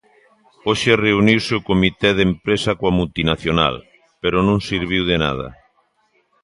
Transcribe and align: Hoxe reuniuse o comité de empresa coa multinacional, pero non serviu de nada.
Hoxe 0.67 0.91
reuniuse 1.05 1.51
o 1.59 1.65
comité 1.69 2.09
de 2.17 2.23
empresa 2.29 2.71
coa 2.79 2.95
multinacional, 2.99 3.75
pero 4.21 4.37
non 4.47 4.59
serviu 4.69 5.03
de 5.09 5.17
nada. 5.25 5.47